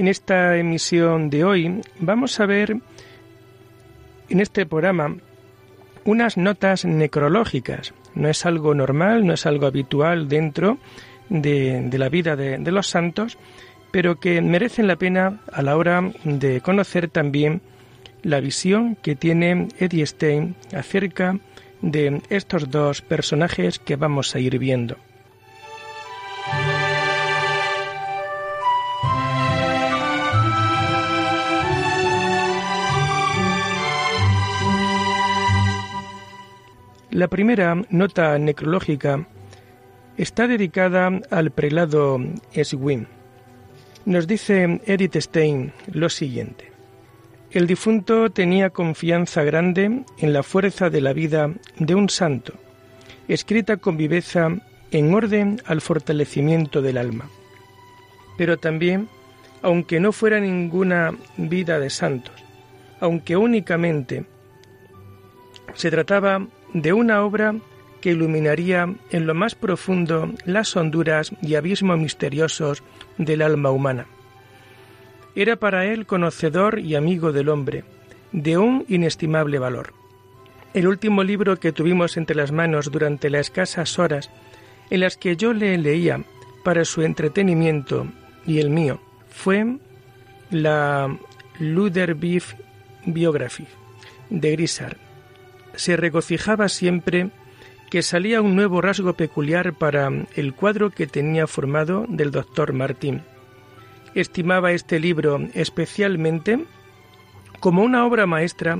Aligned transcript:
En 0.00 0.08
esta 0.08 0.56
emisión 0.56 1.28
de 1.28 1.44
hoy 1.44 1.82
vamos 1.98 2.40
a 2.40 2.46
ver 2.46 2.74
en 4.30 4.40
este 4.40 4.64
programa 4.64 5.14
unas 6.06 6.38
notas 6.38 6.86
necrológicas. 6.86 7.92
No 8.14 8.30
es 8.30 8.46
algo 8.46 8.74
normal, 8.74 9.26
no 9.26 9.34
es 9.34 9.44
algo 9.44 9.66
habitual 9.66 10.26
dentro 10.26 10.78
de, 11.28 11.86
la 11.92 12.08
vida 12.08 12.34
de, 12.34 12.56
de 12.56 12.72
los 12.72 12.86
santos, 12.86 13.36
pero 13.90 14.18
que 14.18 14.40
merecen 14.40 14.86
la 14.86 14.96
pena 14.96 15.42
a 15.52 15.60
la 15.60 15.76
hora 15.76 16.10
de 16.24 16.62
conocer 16.62 17.10
también 17.10 17.60
la 18.22 18.40
visión 18.40 18.96
que 19.02 19.16
tiene 19.16 19.68
Edith 19.78 20.06
Stein 20.06 20.56
acerca 20.74 21.38
de 21.82 22.22
estos 22.30 22.70
dos 22.70 23.02
personajes 23.02 23.78
que 23.78 23.96
vamos 23.96 24.34
a 24.34 24.40
ir 24.40 24.58
viendo. 24.58 24.96
La 37.20 37.28
primera 37.28 37.74
nota 37.90 38.38
necrológica 38.38 39.26
está 40.16 40.48
dedicada 40.48 41.20
al 41.30 41.50
prelado 41.50 42.18
Eswin. 42.54 43.08
Nos 44.06 44.26
dice 44.26 44.80
Edith 44.86 45.16
Stein 45.16 45.70
lo 45.92 46.08
siguiente. 46.08 46.72
El 47.50 47.66
difunto 47.66 48.30
tenía 48.30 48.70
confianza 48.70 49.42
grande 49.42 50.02
en 50.16 50.32
la 50.32 50.42
fuerza 50.42 50.88
de 50.88 51.02
la 51.02 51.12
vida 51.12 51.52
de 51.78 51.94
un 51.94 52.08
santo, 52.08 52.54
escrita 53.28 53.76
con 53.76 53.98
viveza 53.98 54.56
en 54.90 55.12
orden 55.12 55.60
al 55.66 55.82
fortalecimiento 55.82 56.80
del 56.80 56.96
alma. 56.96 57.28
Pero 58.38 58.56
también, 58.56 59.10
aunque 59.60 60.00
no 60.00 60.12
fuera 60.12 60.40
ninguna 60.40 61.12
vida 61.36 61.78
de 61.78 61.90
santos, 61.90 62.42
aunque 62.98 63.36
únicamente 63.36 64.24
se 65.74 65.90
trataba 65.90 66.46
de 66.72 66.92
una 66.92 67.24
obra 67.24 67.54
que 68.00 68.10
iluminaría 68.10 68.94
en 69.10 69.26
lo 69.26 69.34
más 69.34 69.54
profundo 69.54 70.32
las 70.44 70.76
honduras 70.76 71.32
y 71.42 71.54
abismos 71.54 71.98
misteriosos 71.98 72.82
del 73.18 73.42
alma 73.42 73.70
humana. 73.70 74.06
Era 75.34 75.56
para 75.56 75.86
él 75.86 76.06
conocedor 76.06 76.78
y 76.80 76.94
amigo 76.94 77.32
del 77.32 77.48
hombre, 77.48 77.84
de 78.32 78.58
un 78.58 78.84
inestimable 78.88 79.58
valor. 79.58 79.92
El 80.72 80.86
último 80.86 81.24
libro 81.24 81.58
que 81.58 81.72
tuvimos 81.72 82.16
entre 82.16 82.36
las 82.36 82.52
manos 82.52 82.90
durante 82.90 83.28
las 83.28 83.42
escasas 83.42 83.98
horas 83.98 84.30
en 84.88 85.00
las 85.00 85.16
que 85.16 85.36
yo 85.36 85.52
le 85.52 85.76
leía 85.78 86.22
para 86.64 86.84
su 86.84 87.02
entretenimiento 87.02 88.06
y 88.46 88.58
el 88.58 88.70
mío 88.70 89.00
fue 89.28 89.78
la 90.50 91.16
Beef 91.58 92.54
Biography 93.06 93.66
de 94.30 94.52
Grisard 94.52 95.09
se 95.74 95.96
regocijaba 95.96 96.68
siempre 96.68 97.30
que 97.90 98.02
salía 98.02 98.40
un 98.40 98.54
nuevo 98.54 98.80
rasgo 98.80 99.14
peculiar 99.14 99.74
para 99.74 100.10
el 100.36 100.54
cuadro 100.54 100.90
que 100.90 101.06
tenía 101.06 101.46
formado 101.46 102.06
del 102.08 102.30
doctor 102.30 102.72
Martín. 102.72 103.22
Estimaba 104.14 104.72
este 104.72 105.00
libro 105.00 105.40
especialmente 105.54 106.64
como 107.58 107.82
una 107.82 108.06
obra 108.06 108.26
maestra 108.26 108.78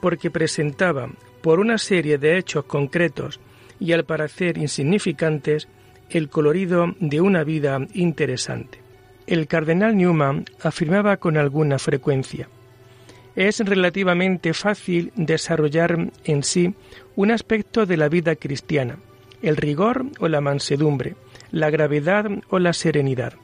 porque 0.00 0.30
presentaba, 0.30 1.10
por 1.42 1.58
una 1.58 1.78
serie 1.78 2.18
de 2.18 2.38
hechos 2.38 2.64
concretos 2.64 3.40
y 3.80 3.92
al 3.92 4.04
parecer 4.04 4.58
insignificantes, 4.58 5.68
el 6.08 6.28
colorido 6.28 6.94
de 7.00 7.20
una 7.20 7.42
vida 7.42 7.78
interesante. 7.94 8.78
El 9.26 9.48
cardenal 9.48 9.96
Newman 9.96 10.44
afirmaba 10.62 11.16
con 11.16 11.36
alguna 11.36 11.78
frecuencia 11.78 12.48
es 13.36 13.60
relativamente 13.60 14.52
fácil 14.52 15.12
desarrollar 15.16 16.10
en 16.24 16.42
sí 16.42 16.74
un 17.16 17.30
aspecto 17.30 17.86
de 17.86 17.96
la 17.96 18.08
vida 18.08 18.36
cristiana, 18.36 18.98
el 19.42 19.56
rigor 19.56 20.06
o 20.18 20.28
la 20.28 20.40
mansedumbre, 20.40 21.16
la 21.50 21.70
gravedad 21.70 22.26
o 22.50 22.58
la 22.58 22.72
serenidad. 22.72 23.34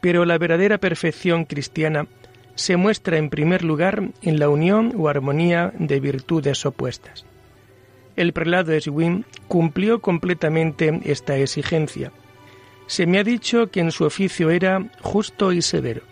Pero 0.00 0.24
la 0.24 0.38
verdadera 0.38 0.78
perfección 0.78 1.44
cristiana 1.44 2.06
se 2.54 2.76
muestra 2.76 3.18
en 3.18 3.28
primer 3.28 3.64
lugar 3.64 4.10
en 4.22 4.38
la 4.38 4.48
unión 4.48 4.92
o 4.96 5.08
armonía 5.08 5.72
de 5.78 6.00
virtudes 6.00 6.64
opuestas. 6.64 7.26
El 8.14 8.32
prelado 8.32 8.72
Eswin 8.72 9.26
cumplió 9.46 10.00
completamente 10.00 11.00
esta 11.04 11.36
exigencia. 11.36 12.12
Se 12.86 13.06
me 13.06 13.18
ha 13.18 13.24
dicho 13.24 13.66
que 13.70 13.80
en 13.80 13.90
su 13.90 14.04
oficio 14.04 14.50
era 14.50 14.90
justo 15.02 15.52
y 15.52 15.60
severo 15.60 16.02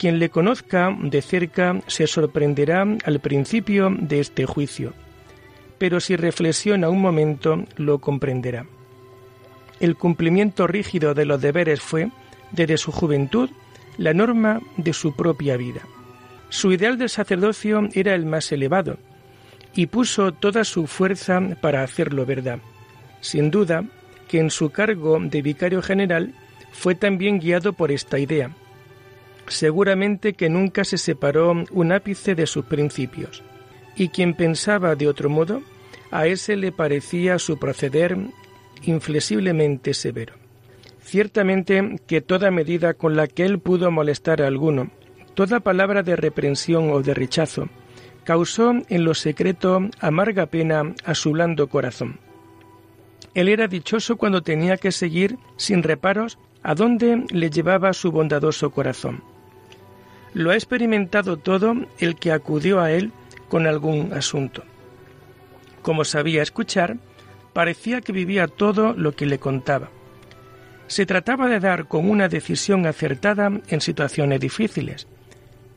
quien 0.00 0.18
le 0.18 0.30
conozca 0.30 0.96
de 0.98 1.20
cerca 1.20 1.78
se 1.86 2.06
sorprenderá 2.06 2.86
al 3.04 3.20
principio 3.20 3.94
de 4.00 4.20
este 4.20 4.46
juicio, 4.46 4.94
pero 5.76 6.00
si 6.00 6.16
reflexiona 6.16 6.88
un 6.88 7.02
momento 7.02 7.66
lo 7.76 7.98
comprenderá. 7.98 8.64
El 9.78 9.96
cumplimiento 9.96 10.66
rígido 10.66 11.12
de 11.12 11.26
los 11.26 11.42
deberes 11.42 11.82
fue, 11.82 12.08
desde 12.50 12.78
su 12.78 12.92
juventud, 12.92 13.50
la 13.98 14.14
norma 14.14 14.62
de 14.78 14.94
su 14.94 15.14
propia 15.14 15.58
vida. 15.58 15.82
Su 16.48 16.72
ideal 16.72 16.96
de 16.96 17.10
sacerdocio 17.10 17.86
era 17.92 18.14
el 18.14 18.24
más 18.24 18.50
elevado, 18.52 18.96
y 19.74 19.84
puso 19.84 20.32
toda 20.32 20.64
su 20.64 20.86
fuerza 20.86 21.42
para 21.60 21.82
hacerlo 21.82 22.24
verdad. 22.24 22.60
Sin 23.20 23.50
duda 23.50 23.84
que 24.28 24.38
en 24.38 24.48
su 24.48 24.70
cargo 24.70 25.18
de 25.20 25.42
vicario 25.42 25.82
general 25.82 26.32
fue 26.72 26.94
también 26.94 27.38
guiado 27.38 27.74
por 27.74 27.92
esta 27.92 28.18
idea, 28.18 28.50
seguramente 29.50 30.34
que 30.34 30.48
nunca 30.48 30.84
se 30.84 30.96
separó 30.96 31.64
un 31.70 31.92
ápice 31.92 32.34
de 32.34 32.46
sus 32.46 32.64
principios, 32.64 33.42
y 33.96 34.08
quien 34.08 34.34
pensaba 34.34 34.94
de 34.94 35.08
otro 35.08 35.28
modo, 35.28 35.62
a 36.10 36.26
ese 36.26 36.56
le 36.56 36.72
parecía 36.72 37.38
su 37.38 37.58
proceder 37.58 38.16
inflexiblemente 38.82 39.92
severo. 39.92 40.34
Ciertamente 41.00 42.00
que 42.06 42.20
toda 42.20 42.50
medida 42.50 42.94
con 42.94 43.16
la 43.16 43.26
que 43.26 43.44
él 43.44 43.58
pudo 43.58 43.90
molestar 43.90 44.40
a 44.40 44.46
alguno, 44.46 44.90
toda 45.34 45.60
palabra 45.60 46.02
de 46.02 46.16
reprensión 46.16 46.90
o 46.90 47.02
de 47.02 47.14
rechazo, 47.14 47.68
causó 48.24 48.74
en 48.88 49.04
lo 49.04 49.14
secreto 49.14 49.88
amarga 49.98 50.46
pena 50.46 50.94
a 51.04 51.14
su 51.14 51.32
blando 51.32 51.68
corazón. 51.68 52.20
Él 53.34 53.48
era 53.48 53.66
dichoso 53.66 54.16
cuando 54.16 54.42
tenía 54.42 54.76
que 54.76 54.92
seguir 54.92 55.36
sin 55.56 55.82
reparos 55.82 56.38
a 56.62 56.74
dónde 56.74 57.24
le 57.30 57.50
llevaba 57.50 57.92
su 57.92 58.12
bondadoso 58.12 58.70
corazón. 58.70 59.22
Lo 60.32 60.50
ha 60.50 60.54
experimentado 60.54 61.36
todo 61.36 61.74
el 61.98 62.16
que 62.16 62.32
acudió 62.32 62.80
a 62.80 62.92
él 62.92 63.12
con 63.48 63.66
algún 63.66 64.12
asunto. 64.12 64.62
Como 65.82 66.04
sabía 66.04 66.42
escuchar, 66.42 66.96
parecía 67.52 68.00
que 68.00 68.12
vivía 68.12 68.46
todo 68.46 68.92
lo 68.92 69.12
que 69.12 69.26
le 69.26 69.38
contaba. 69.38 69.90
Se 70.86 71.06
trataba 71.06 71.48
de 71.48 71.60
dar 71.60 71.86
con 71.86 72.08
una 72.08 72.28
decisión 72.28 72.86
acertada 72.86 73.50
en 73.68 73.80
situaciones 73.80 74.40
difíciles. 74.40 75.06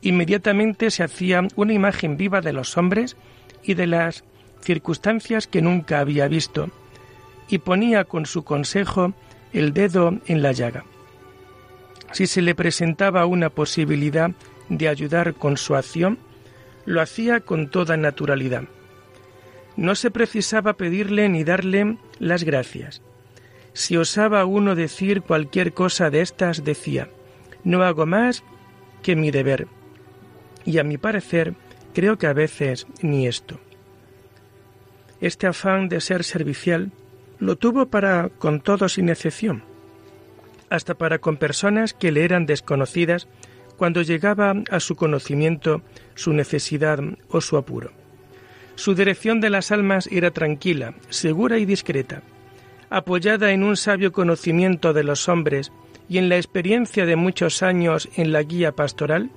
Inmediatamente 0.02 0.90
se 0.90 1.02
hacía 1.02 1.46
una 1.56 1.72
imagen 1.72 2.16
viva 2.16 2.40
de 2.40 2.52
los 2.52 2.76
hombres 2.76 3.16
y 3.62 3.74
de 3.74 3.86
las 3.86 4.24
circunstancias 4.60 5.46
que 5.46 5.62
nunca 5.62 6.00
había 6.00 6.28
visto, 6.28 6.70
y 7.48 7.58
ponía 7.58 8.04
con 8.04 8.26
su 8.26 8.44
consejo 8.44 9.14
el 9.52 9.72
dedo 9.72 10.18
en 10.26 10.42
la 10.42 10.52
llaga. 10.52 10.84
Si 12.14 12.28
se 12.28 12.42
le 12.42 12.54
presentaba 12.54 13.26
una 13.26 13.50
posibilidad 13.50 14.30
de 14.68 14.86
ayudar 14.86 15.34
con 15.34 15.56
su 15.56 15.74
acción, 15.74 16.16
lo 16.84 17.00
hacía 17.00 17.40
con 17.40 17.70
toda 17.70 17.96
naturalidad. 17.96 18.62
No 19.76 19.96
se 19.96 20.12
precisaba 20.12 20.74
pedirle 20.74 21.28
ni 21.28 21.42
darle 21.42 21.98
las 22.20 22.44
gracias. 22.44 23.02
Si 23.72 23.96
osaba 23.96 24.44
uno 24.44 24.76
decir 24.76 25.22
cualquier 25.22 25.74
cosa 25.74 26.08
de 26.08 26.20
estas, 26.20 26.62
decía, 26.62 27.08
no 27.64 27.82
hago 27.82 28.06
más 28.06 28.44
que 29.02 29.16
mi 29.16 29.32
deber. 29.32 29.66
Y 30.64 30.78
a 30.78 30.84
mi 30.84 30.98
parecer, 30.98 31.54
creo 31.94 32.16
que 32.16 32.28
a 32.28 32.32
veces 32.32 32.86
ni 33.02 33.26
esto. 33.26 33.58
Este 35.20 35.48
afán 35.48 35.88
de 35.88 36.00
ser 36.00 36.22
servicial 36.22 36.92
lo 37.40 37.56
tuvo 37.56 37.86
para 37.86 38.28
con 38.28 38.60
todos 38.60 38.92
sin 38.92 39.08
excepción 39.08 39.73
hasta 40.74 40.94
para 40.94 41.18
con 41.18 41.36
personas 41.36 41.94
que 41.94 42.12
le 42.12 42.24
eran 42.24 42.46
desconocidas, 42.46 43.28
cuando 43.76 44.02
llegaba 44.02 44.54
a 44.70 44.80
su 44.80 44.96
conocimiento 44.96 45.82
su 46.14 46.32
necesidad 46.32 47.00
o 47.28 47.40
su 47.40 47.56
apuro. 47.56 47.92
Su 48.76 48.94
dirección 48.94 49.40
de 49.40 49.50
las 49.50 49.70
almas 49.72 50.08
era 50.10 50.30
tranquila, 50.30 50.94
segura 51.08 51.58
y 51.58 51.64
discreta, 51.64 52.22
apoyada 52.90 53.52
en 53.52 53.62
un 53.62 53.76
sabio 53.76 54.12
conocimiento 54.12 54.92
de 54.92 55.04
los 55.04 55.28
hombres 55.28 55.72
y 56.08 56.18
en 56.18 56.28
la 56.28 56.36
experiencia 56.36 57.06
de 57.06 57.16
muchos 57.16 57.62
años 57.62 58.08
en 58.16 58.32
la 58.32 58.42
guía 58.42 58.72
pastoral, 58.72 59.30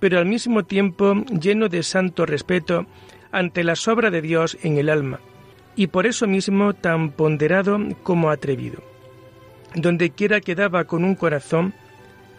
pero 0.00 0.18
al 0.18 0.26
mismo 0.26 0.64
tiempo 0.64 1.14
lleno 1.40 1.68
de 1.68 1.82
santo 1.82 2.26
respeto 2.26 2.86
ante 3.32 3.64
la 3.64 3.74
obra 3.86 4.10
de 4.10 4.22
Dios 4.22 4.58
en 4.62 4.78
el 4.78 4.88
alma, 4.88 5.20
y 5.76 5.86
por 5.88 6.06
eso 6.06 6.26
mismo 6.26 6.74
tan 6.74 7.10
ponderado 7.10 7.78
como 8.02 8.30
atrevido. 8.30 8.93
Donde 9.74 10.10
quiera 10.10 10.40
quedaba 10.40 10.84
con 10.84 11.04
un 11.04 11.14
corazón 11.14 11.74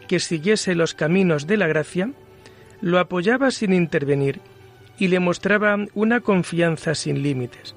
que 0.08 0.20
siguiese 0.20 0.76
los 0.76 0.94
caminos 0.94 1.48
de 1.48 1.58
la 1.58 1.68
gracia, 1.68 2.12
lo 2.82 3.00
apoyaba 3.00 3.52
sin 3.52 3.74
intervenir 3.74 4.40
y 4.98 5.08
le 5.08 5.20
mostraba 5.20 5.78
una 5.94 6.22
confianza 6.22 6.96
sin 6.96 7.22
límites. 7.22 7.76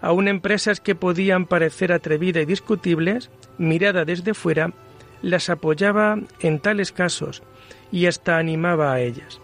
Aun 0.00 0.28
empresas 0.28 0.80
que 0.80 0.94
podían 0.94 1.46
parecer 1.46 1.92
atrevidas 1.92 2.42
y 2.42 2.46
discutibles, 2.46 3.30
mirada 3.58 4.04
desde 4.04 4.34
fuera, 4.34 4.72
las 5.22 5.48
apoyaba 5.48 6.18
en 6.40 6.58
tales 6.58 6.92
casos 6.92 7.42
y 7.90 8.06
hasta 8.06 8.38
animaba 8.38 8.92
a 8.92 9.00
ellas. 9.00 9.40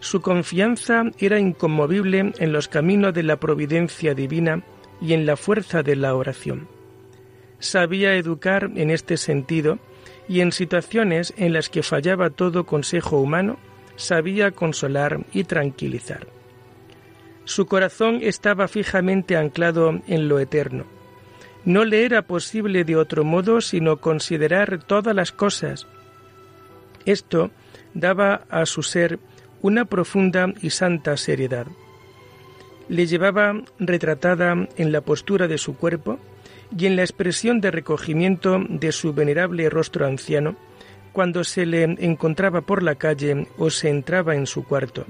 Su 0.00 0.20
confianza 0.20 1.04
era 1.18 1.38
inconmovible 1.38 2.32
en 2.38 2.52
los 2.52 2.68
caminos 2.68 3.12
de 3.12 3.22
la 3.22 3.36
providencia 3.38 4.14
divina 4.14 4.62
y 5.00 5.12
en 5.12 5.26
la 5.26 5.36
fuerza 5.36 5.82
de 5.82 5.96
la 5.96 6.14
oración. 6.14 6.68
Sabía 7.58 8.14
educar 8.14 8.70
en 8.74 8.90
este 8.90 9.16
sentido 9.16 9.78
y 10.28 10.40
en 10.40 10.52
situaciones 10.52 11.32
en 11.36 11.52
las 11.52 11.68
que 11.68 11.82
fallaba 11.82 12.30
todo 12.30 12.66
consejo 12.66 13.18
humano, 13.18 13.58
sabía 13.96 14.50
consolar 14.50 15.24
y 15.32 15.44
tranquilizar. 15.44 16.26
Su 17.44 17.66
corazón 17.66 18.18
estaba 18.22 18.68
fijamente 18.68 19.36
anclado 19.36 20.00
en 20.06 20.28
lo 20.28 20.40
eterno. 20.40 20.84
No 21.64 21.84
le 21.84 22.04
era 22.04 22.22
posible 22.22 22.84
de 22.84 22.96
otro 22.96 23.24
modo 23.24 23.60
sino 23.60 23.98
considerar 23.98 24.82
todas 24.84 25.14
las 25.14 25.32
cosas. 25.32 25.86
Esto 27.04 27.50
daba 27.94 28.42
a 28.50 28.66
su 28.66 28.82
ser 28.82 29.18
una 29.62 29.84
profunda 29.84 30.52
y 30.60 30.70
santa 30.70 31.16
seriedad. 31.16 31.66
Le 32.88 33.06
llevaba 33.06 33.60
retratada 33.78 34.68
en 34.76 34.92
la 34.92 35.00
postura 35.00 35.48
de 35.48 35.58
su 35.58 35.76
cuerpo 35.76 36.18
y 36.76 36.86
en 36.86 36.96
la 36.96 37.02
expresión 37.02 37.60
de 37.60 37.70
recogimiento 37.70 38.58
de 38.68 38.92
su 38.92 39.12
venerable 39.12 39.68
rostro 39.70 40.06
anciano 40.06 40.56
cuando 41.12 41.44
se 41.44 41.66
le 41.66 41.82
encontraba 41.82 42.60
por 42.60 42.82
la 42.82 42.96
calle 42.96 43.46
o 43.56 43.70
se 43.70 43.88
entraba 43.88 44.34
en 44.34 44.46
su 44.46 44.64
cuarto. 44.64 45.06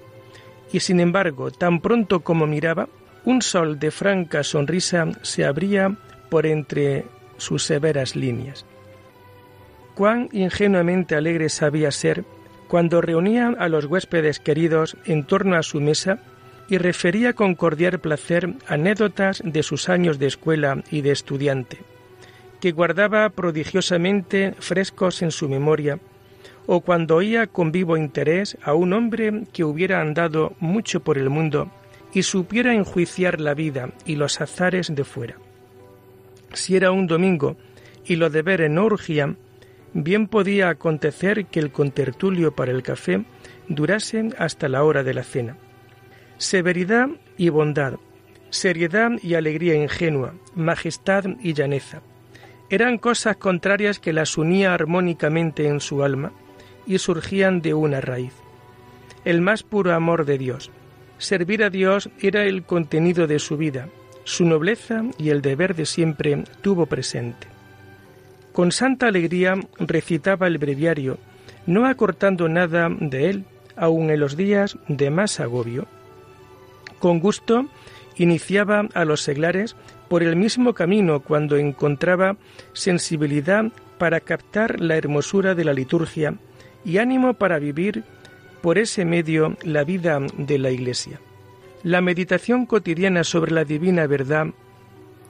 Y 0.73 0.81
sin 0.81 1.01
embargo, 1.01 1.51
tan 1.51 1.81
pronto 1.81 2.21
como 2.21 2.47
miraba, 2.47 2.89
un 3.25 3.43
sol 3.43 3.79
de 3.79 3.91
franca 3.91 4.45
sonrisa 4.45 5.09
se 5.23 5.45
abría 5.45 5.97
por 6.31 6.47
entre 6.47 7.07
sus 7.39 7.65
severas 7.65 8.15
líneas. 8.15 8.65
Cuán 9.95 10.29
ingenuamente 10.33 11.17
alegre 11.17 11.49
sabía 11.49 11.91
ser 11.91 12.25
cuando 12.69 13.01
reunía 13.01 13.49
a 13.59 13.69
los 13.69 13.87
huéspedes 13.87 14.41
queridos 14.41 14.97
en 15.07 15.25
torno 15.25 15.57
a 15.57 15.63
su 15.63 15.81
mesa 15.81 16.21
y 16.69 16.79
refería 16.79 17.33
con 17.33 17.55
cordial 17.55 18.01
placer 18.01 18.55
anécdotas 18.67 19.43
de 19.45 19.63
sus 19.63 19.89
años 19.89 20.19
de 20.19 20.27
escuela 20.27 20.83
y 20.91 21.01
de 21.01 21.13
estudiante, 21.13 21.79
que 22.61 22.73
guardaba 22.73 23.29
prodigiosamente 23.31 24.55
frescos 24.59 25.23
en 25.23 25.31
su 25.31 25.49
memoria, 25.49 25.99
o 26.67 26.81
cuando 26.81 27.17
oía 27.17 27.47
con 27.47 27.71
vivo 27.71 27.97
interés 27.97 28.59
a 28.63 28.75
un 28.75 28.93
hombre 28.93 29.45
que 29.53 29.65
hubiera 29.65 30.01
andado 30.01 30.55
mucho 30.59 31.01
por 31.01 31.17
el 31.17 31.31
mundo 31.31 31.71
y 32.13 32.23
supiera 32.23 32.75
enjuiciar 32.75 33.41
la 33.41 33.55
vida 33.55 33.91
y 34.05 34.17
los 34.17 34.41
azares 34.41 34.93
de 34.95 35.05
fuera. 35.05 35.37
Si 36.53 36.75
era 36.75 36.91
un 36.91 37.07
domingo 37.07 37.57
y 38.05 38.17
lo 38.17 38.31
de 38.31 38.43
ver 38.43 38.69
no 38.71 38.87
urgía, 38.87 39.37
bien 39.93 40.27
podía 40.27 40.69
acontecer 40.69 41.47
que 41.47 41.61
el 41.61 41.71
contertulio 41.71 42.55
para 42.55 42.73
el 42.73 42.83
café 42.83 43.25
durase 43.69 44.31
hasta 44.39 44.69
la 44.69 44.83
hora 44.83 45.03
de 45.03 45.15
la 45.15 45.23
cena. 45.23 45.57
Severidad 46.39 47.09
y 47.39 47.49
bondad, 47.49 47.95
seriedad 48.51 49.13
y 49.23 49.35
alegría 49.35 49.75
ingenua, 49.75 50.35
majestad 50.55 51.25
y 51.41 51.55
llaneza. 51.55 52.03
Eran 52.69 52.99
cosas 52.99 53.37
contrarias 53.37 53.99
que 53.99 54.13
las 54.13 54.37
unía 54.37 54.75
armónicamente 54.75 55.67
en 55.67 55.81
su 55.81 56.03
alma 56.03 56.33
y 56.87 56.99
surgían 56.99 57.63
de 57.63 57.75
una 57.75 58.01
raíz. 58.01 58.35
El 59.25 59.41
más 59.41 59.63
puro 59.63 59.95
amor 59.95 60.27
de 60.27 60.37
Dios. 60.37 60.71
Servir 61.19 61.65
a 61.65 61.71
Dios 61.71 62.11
era 62.21 62.45
el 62.45 62.65
contenido 62.65 63.27
de 63.27 63.39
su 63.39 63.57
vida, 63.57 63.89
su 64.25 64.45
nobleza 64.45 65.05
y 65.19 65.31
el 65.31 65.41
deber 65.41 65.75
de 65.75 65.87
siempre 65.87 66.45
tuvo 66.61 66.87
presente. 66.87 67.47
Con 68.53 68.73
santa 68.73 69.07
alegría 69.07 69.55
recitaba 69.79 70.47
el 70.47 70.59
breviario, 70.59 71.19
no 71.67 71.87
acortando 71.87 72.49
nada 72.49 72.89
de 72.91 73.31
él, 73.31 73.45
aun 73.77 74.11
en 74.11 74.21
los 74.21 74.37
días 74.37 74.77
de 74.89 75.11
más 75.11 75.41
agobio. 75.41 75.87
Con 76.99 77.21
gusto 77.21 77.67
iniciaba 78.17 78.89
a 78.95 79.05
los 79.05 79.23
seglares 79.23 79.77
por 80.09 80.23
el 80.23 80.37
mismo 80.37 80.75
camino 80.75 81.21
cuando 81.21 81.57
encontraba 81.57 82.37
sensibilidad 82.73 83.67
para 83.99 84.21
captar 84.21 84.81
la 84.81 84.97
hermosura 84.97 85.55
de 85.55 85.65
la 85.65 85.73
liturgia 85.73 86.35
y 86.85 86.99
ánimo 86.99 87.35
para 87.35 87.59
vivir 87.59 88.05
por 88.63 88.79
ese 88.79 89.05
medio 89.05 89.57
la 89.63 89.85
vida 89.85 90.21
de 90.37 90.59
la 90.59 90.71
Iglesia. 90.71 91.21
La 91.83 92.01
meditación 92.01 92.67
cotidiana 92.67 93.25
sobre 93.25 93.53
la 93.53 93.65
divina 93.65 94.07
verdad 94.07 94.49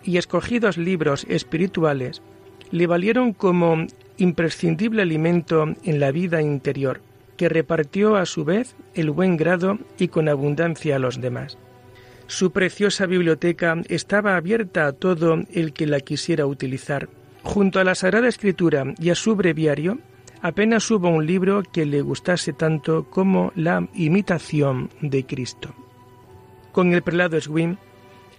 y 0.02 0.16
escogidos 0.16 0.78
libros 0.78 1.26
espirituales 1.28 2.22
le 2.70 2.86
valieron 2.86 3.32
como 3.32 3.86
imprescindible 4.16 5.02
alimento 5.02 5.66
en 5.84 6.00
la 6.00 6.10
vida 6.12 6.40
interior, 6.40 7.00
que 7.36 7.48
repartió 7.48 8.16
a 8.16 8.26
su 8.26 8.44
vez 8.44 8.76
el 8.94 9.10
buen 9.10 9.36
grado 9.36 9.78
y 9.98 10.08
con 10.08 10.28
abundancia 10.28 10.96
a 10.96 10.98
los 10.98 11.20
demás. 11.20 11.58
Su 12.26 12.50
preciosa 12.50 13.06
biblioteca 13.06 13.76
estaba 13.88 14.36
abierta 14.36 14.86
a 14.86 14.92
todo 14.92 15.38
el 15.52 15.72
que 15.72 15.86
la 15.86 16.00
quisiera 16.00 16.46
utilizar. 16.46 17.08
Junto 17.42 17.78
a 17.78 17.84
la 17.84 17.94
Sagrada 17.94 18.26
Escritura 18.26 18.84
y 18.98 19.10
a 19.10 19.14
su 19.14 19.36
breviario, 19.36 19.98
apenas 20.42 20.90
hubo 20.90 21.08
un 21.08 21.24
libro 21.24 21.62
que 21.62 21.86
le 21.86 22.00
gustase 22.00 22.52
tanto 22.52 23.04
como 23.08 23.52
la 23.54 23.86
imitación 23.94 24.90
de 25.00 25.24
Cristo. 25.24 25.72
Con 26.72 26.92
el 26.92 27.02
prelado 27.02 27.40
Swim 27.40 27.76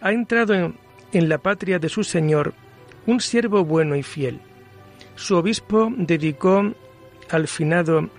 ha 0.02 0.12
entrado 0.12 0.54
en, 0.54 0.76
en 1.14 1.30
la 1.30 1.38
patria 1.38 1.80
de 1.80 1.90
su 1.90 2.04
Señor 2.04 2.54
un 3.06 3.22
siervo 3.22 3.64
bueno 3.64 3.96
y 3.96 4.04
fiel. 4.04 4.42
Su 5.16 5.38
obispo 5.38 5.90
dedicó 5.96 6.74
al 7.30 7.48
finado 7.48 8.10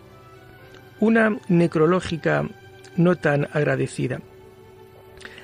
una 1.01 1.37
necrológica 1.49 2.47
no 2.97 3.17
tan 3.17 3.49
agradecida. 3.53 4.21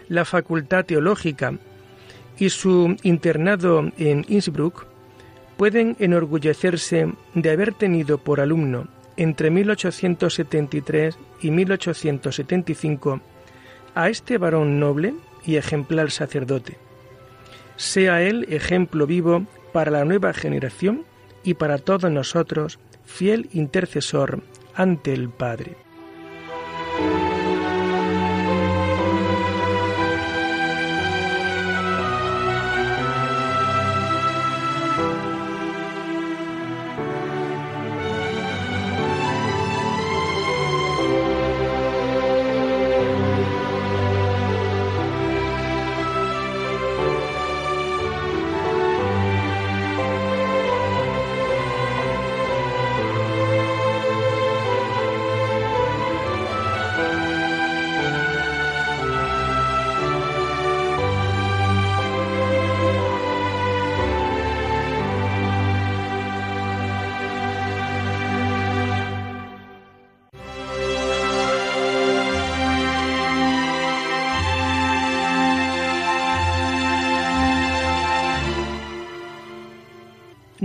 La 0.08 0.24
facultad 0.24 0.84
teológica 0.84 1.54
y 2.38 2.50
su 2.50 2.96
internado 3.02 3.90
en 3.96 4.24
Innsbruck 4.28 4.86
pueden 5.56 5.96
enorgullecerse 5.98 7.12
de 7.34 7.50
haber 7.50 7.72
tenido 7.72 8.18
por 8.18 8.40
alumno 8.40 8.88
entre 9.16 9.50
1873 9.50 11.16
y 11.40 11.50
1875 11.50 13.20
a 13.94 14.08
este 14.08 14.38
varón 14.38 14.80
noble 14.80 15.14
y 15.46 15.56
ejemplar 15.56 16.10
sacerdote, 16.10 16.78
sea 17.76 18.22
Él 18.22 18.46
ejemplo 18.50 19.06
vivo 19.06 19.46
para 19.72 19.90
la 19.90 20.04
nueva 20.04 20.32
generación 20.32 21.04
y 21.44 21.54
para 21.54 21.78
todos 21.78 22.10
nosotros, 22.10 22.78
fiel 23.04 23.48
intercesor 23.52 24.42
ante 24.74 25.12
el 25.12 25.28
Padre. 25.30 25.83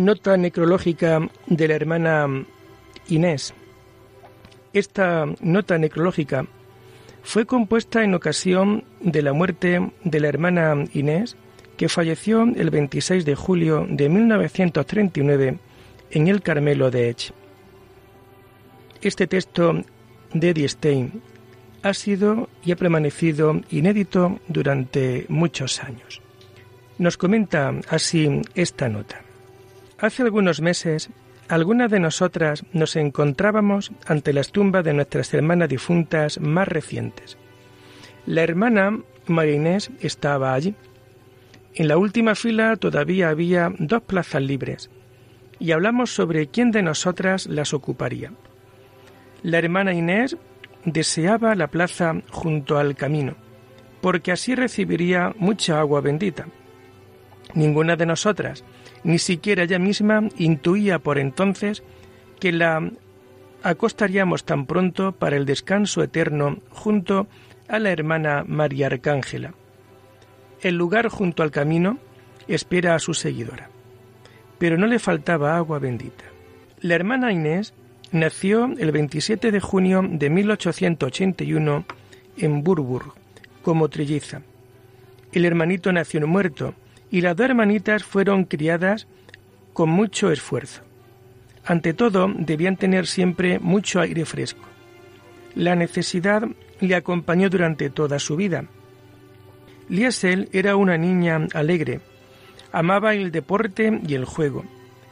Nota 0.10 0.38
necrológica 0.38 1.30
de 1.46 1.68
la 1.68 1.76
hermana 1.76 2.26
Inés. 3.10 3.54
Esta 4.74 5.28
nota 5.40 5.78
necrológica 5.78 6.48
fue 7.22 7.46
compuesta 7.46 8.04
en 8.04 8.16
ocasión 8.16 8.86
de 9.02 9.22
la 9.22 9.34
muerte 9.34 9.92
de 10.04 10.20
la 10.20 10.28
hermana 10.28 10.84
Inés, 10.94 11.36
que 11.78 11.90
falleció 11.90 12.42
el 12.42 12.72
26 12.72 13.24
de 13.24 13.36
julio 13.36 13.86
de 13.88 14.10
1939 14.10 15.60
en 16.10 16.28
el 16.28 16.42
Carmelo 16.42 16.90
de 16.90 17.10
Ech. 17.12 17.32
Este 19.04 19.28
texto 19.28 19.84
de 20.34 20.50
Eddie 20.50 20.70
Stein 20.70 21.22
ha 21.84 21.94
sido 21.94 22.50
y 22.66 22.72
ha 22.72 22.78
permanecido 22.78 23.62
inédito 23.70 24.40
durante 24.48 25.28
muchos 25.30 25.84
años. 25.84 26.20
Nos 26.98 27.16
comenta 27.16 27.76
así 27.90 28.42
esta 28.56 28.90
nota. 28.90 29.29
Hace 30.02 30.24
algunos 30.24 30.62
meses, 30.62 31.10
algunas 31.50 31.92
de 31.92 32.00
nosotras 32.00 32.64
nos 32.72 32.96
encontrábamos 32.96 33.92
ante 34.08 34.32
las 34.32 34.54
tumbas 34.54 34.86
de 34.86 34.94
nuestras 34.94 35.34
hermanas 35.34 35.68
difuntas 35.68 36.40
más 36.40 36.70
recientes. 36.70 37.38
La 38.26 38.44
hermana 38.44 38.98
María 39.28 39.56
Inés 39.56 39.92
estaba 40.00 40.54
allí. 40.54 40.74
En 41.76 41.90
la 41.90 41.98
última 41.98 42.36
fila 42.36 42.78
todavía 42.78 43.30
había 43.30 43.74
dos 43.78 44.02
plazas 44.04 44.42
libres 44.42 44.90
y 45.60 45.74
hablamos 45.74 46.12
sobre 46.12 46.48
quién 46.48 46.72
de 46.72 46.82
nosotras 46.82 47.46
las 47.48 47.74
ocuparía. 47.74 48.32
La 49.44 49.58
hermana 49.58 49.94
Inés 49.94 50.38
deseaba 50.86 51.56
la 51.56 51.68
plaza 51.68 52.22
junto 52.30 52.78
al 52.78 52.96
camino, 52.96 53.36
porque 54.00 54.32
así 54.32 54.56
recibiría 54.56 55.34
mucha 55.38 55.78
agua 55.78 56.00
bendita. 56.00 56.48
Ninguna 57.54 57.98
de 57.98 58.06
nosotras 58.06 58.64
ni 59.04 59.20
siquiera 59.20 59.64
ella 59.64 59.80
misma 59.80 60.30
intuía 60.38 61.00
por 61.00 61.20
entonces 61.20 61.84
que 62.40 62.52
la 62.52 62.92
acostaríamos 63.64 64.44
tan 64.44 64.66
pronto 64.66 65.12
para 65.12 65.36
el 65.36 65.46
descanso 65.46 66.02
eterno 66.04 66.58
junto 66.70 67.28
a 67.68 67.80
la 67.80 67.92
hermana 67.92 68.44
María 68.48 68.88
Arcángela. 68.88 69.54
El 70.62 70.76
lugar 70.76 71.10
junto 71.10 71.44
al 71.44 71.52
camino 71.52 71.98
espera 72.48 72.96
a 72.96 73.00
su 73.00 73.14
seguidora. 73.14 73.70
Pero 74.58 74.78
no 74.78 74.88
le 74.88 75.00
faltaba 75.00 75.56
agua 75.56 75.80
bendita. 75.80 76.26
La 76.82 76.96
hermana 76.96 77.32
Inés 77.32 77.74
nació 78.12 78.74
el 78.78 78.92
27 78.92 79.52
de 79.52 79.60
junio 79.60 80.04
de 80.10 80.30
1881 80.30 81.86
en 82.38 82.64
Burburg 82.64 83.14
como 83.62 83.90
trilliza. 83.90 84.42
El 85.32 85.46
hermanito 85.46 85.92
nació 85.92 86.26
muerto 86.28 86.74
y 87.12 87.22
las 87.22 87.36
dos 87.36 87.46
hermanitas 87.46 88.04
fueron 88.04 88.46
criadas 88.46 89.08
con 89.74 89.90
mucho 89.90 90.32
esfuerzo. 90.32 90.82
Ante 91.66 91.94
todo, 91.94 92.32
debían 92.36 92.78
tener 92.78 93.08
siempre 93.08 93.60
mucho 93.60 94.00
aire 94.00 94.26
fresco. 94.26 94.64
La 95.56 95.76
necesidad 95.76 96.44
le 96.80 96.96
acompañó 96.96 97.50
durante 97.50 97.90
toda 97.90 98.20
su 98.20 98.36
vida. 98.36 98.66
Liesel 99.90 100.50
era 100.52 100.76
una 100.76 100.98
niña 100.98 101.48
alegre, 101.54 102.02
amaba 102.72 103.14
el 103.14 103.32
deporte 103.32 104.00
y 104.08 104.14
el 104.14 104.26
juego. 104.26 104.64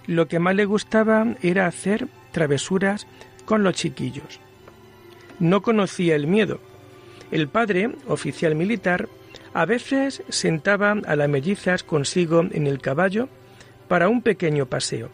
Lo 0.05 0.27
que 0.27 0.39
más 0.39 0.55
le 0.55 0.65
gustaba 0.65 1.25
era 1.41 1.67
hacer 1.67 2.07
travesuras 2.31 3.07
con 3.45 3.63
los 3.63 3.75
chiquillos. 3.75 4.39
No 5.39 5.61
conocía 5.61 6.15
el 6.15 6.27
miedo. 6.27 6.59
El 7.31 7.47
padre, 7.47 7.91
oficial 8.07 8.55
militar, 8.55 9.09
a 9.53 9.65
veces 9.65 10.23
sentaba 10.29 10.91
a 11.05 11.15
las 11.15 11.29
mellizas 11.29 11.83
consigo 11.83 12.45
en 12.51 12.67
el 12.67 12.79
caballo 12.79 13.29
para 13.87 14.09
un 14.09 14.21
pequeño 14.21 14.65
paseo. 14.65 15.09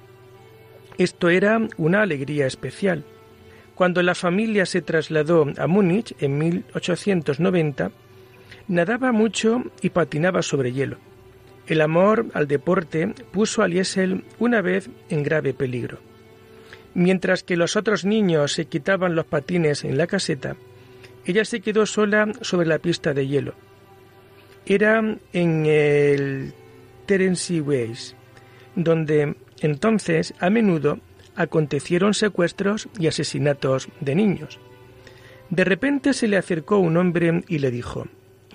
Esto 0.98 1.30
era 1.30 1.60
una 1.78 2.02
alegría 2.02 2.46
especial. 2.46 3.04
Cuando 3.76 4.04
la 4.04 4.16
familia 4.16 4.66
se 4.66 4.82
trasladó 4.82 5.48
a 5.58 5.68
Múnich 5.68 6.16
en 6.20 6.38
1890, 6.38 7.92
nadaba 8.68 9.12
mucho 9.12 9.64
y 9.82 9.90
patinaba 9.90 10.42
sobre 10.42 10.72
hielo. 10.72 10.98
El 11.66 11.82
amor 11.82 12.28
al 12.34 12.48
deporte 12.48 13.14
puso 13.32 13.64
a 13.64 13.68
Liesel 13.68 14.26
una 14.38 14.62
vez 14.62 14.90
en 15.10 15.24
grave 15.24 15.54
peligro. 15.54 16.00
Mientras 16.94 17.42
que 17.42 17.58
los 17.58 17.76
otros 17.76 18.06
niños 18.06 18.52
se 18.52 18.66
quitaban 18.66 19.16
los 19.16 19.26
patines 19.26 19.84
en 19.84 19.98
la 19.98 20.06
caseta, 20.06 20.56
ella 21.26 21.46
se 21.46 21.62
quedó 21.62 21.86
sola 21.86 22.32
sobre 22.42 22.68
la 22.68 22.78
pista 22.78 23.14
de 23.14 23.28
hielo 23.28 23.56
era 24.66 25.18
en 25.34 25.66
el 25.66 26.54
Terence 27.06 27.62
Ways, 27.62 28.16
donde 28.76 29.36
entonces 29.62 30.34
a 30.40 30.50
menudo 30.50 31.00
acontecieron 31.36 32.14
secuestros 32.14 32.88
y 33.00 33.08
asesinatos 33.08 33.88
de 34.00 34.16
niños. 34.16 34.60
De 35.50 35.64
repente 35.64 36.14
se 36.14 36.28
le 36.28 36.38
acercó 36.38 36.78
un 36.80 36.98
hombre 36.98 37.44
y 37.48 37.60
le 37.60 37.72
dijo, 37.72 38.08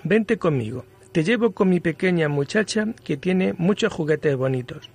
Vente 0.03 0.37
conmigo, 0.37 0.85
te 1.11 1.23
llevo 1.23 1.51
con 1.51 1.69
mi 1.69 1.79
pequeña 1.79 2.29
muchacha 2.29 2.87
que 3.03 3.17
tiene 3.17 3.53
muchos 3.57 3.91
juguetes 3.91 4.35
bonitos. 4.35 4.89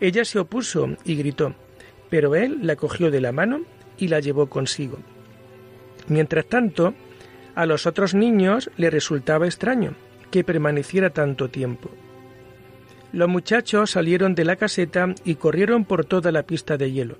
Ella 0.00 0.24
se 0.24 0.38
opuso 0.38 0.96
y 1.04 1.14
gritó, 1.16 1.54
pero 2.10 2.34
él 2.34 2.58
la 2.62 2.76
cogió 2.76 3.10
de 3.10 3.20
la 3.20 3.32
mano 3.32 3.62
y 3.98 4.08
la 4.08 4.20
llevó 4.20 4.48
consigo. 4.48 4.98
Mientras 6.08 6.46
tanto, 6.46 6.94
a 7.54 7.66
los 7.66 7.86
otros 7.86 8.14
niños 8.14 8.70
le 8.76 8.90
resultaba 8.90 9.46
extraño 9.46 9.94
que 10.30 10.44
permaneciera 10.44 11.10
tanto 11.10 11.50
tiempo. 11.50 11.90
Los 13.12 13.28
muchachos 13.28 13.90
salieron 13.90 14.34
de 14.34 14.44
la 14.44 14.56
caseta 14.56 15.14
y 15.24 15.34
corrieron 15.34 15.84
por 15.84 16.06
toda 16.06 16.32
la 16.32 16.44
pista 16.44 16.78
de 16.78 16.90
hielo. 16.90 17.18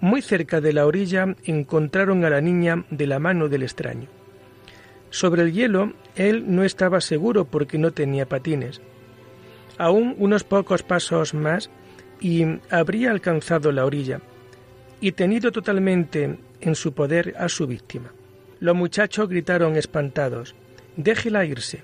Muy 0.00 0.22
cerca 0.22 0.60
de 0.60 0.72
la 0.72 0.86
orilla 0.86 1.36
encontraron 1.44 2.24
a 2.24 2.30
la 2.30 2.40
niña 2.40 2.84
de 2.90 3.06
la 3.06 3.18
mano 3.18 3.48
del 3.48 3.62
extraño. 3.62 4.08
Sobre 5.10 5.42
el 5.42 5.52
hielo 5.52 5.92
él 6.16 6.44
no 6.54 6.64
estaba 6.64 7.00
seguro 7.00 7.44
porque 7.44 7.78
no 7.78 7.92
tenía 7.92 8.28
patines. 8.28 8.80
Aún 9.78 10.16
unos 10.18 10.42
pocos 10.42 10.82
pasos 10.82 11.32
más 11.32 11.70
y 12.20 12.44
habría 12.70 13.12
alcanzado 13.12 13.70
la 13.70 13.86
orilla 13.86 14.20
y 15.00 15.12
tenido 15.12 15.52
totalmente 15.52 16.38
en 16.60 16.74
su 16.74 16.92
poder 16.92 17.34
a 17.38 17.48
su 17.48 17.68
víctima. 17.68 18.12
Los 18.60 18.74
muchachos 18.74 19.28
gritaron 19.28 19.76
espantados, 19.76 20.54
Déjela 20.96 21.44
irse, 21.44 21.80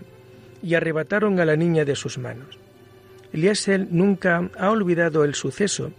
y 0.62 0.75
arrebataron 0.75 1.38
a 1.38 1.45
la 1.45 1.57
niña 1.57 1.85
de 1.85 1.95
sus 1.95 2.19
manos. 2.19 2.59
Liesel 3.33 3.88
nunca 3.90 4.50
ha 4.59 4.71
olvidado 4.71 5.25
el 5.25 5.35
suceso 5.35 5.93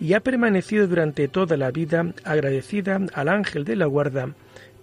y 0.00 0.14
ha 0.14 0.20
permanecido 0.20 0.86
durante 0.86 1.28
toda 1.28 1.56
la 1.56 1.70
vida 1.70 2.12
agradecida 2.24 3.00
al 3.12 3.28
ángel 3.28 3.64
de 3.64 3.76
la 3.76 3.86
guarda 3.86 4.34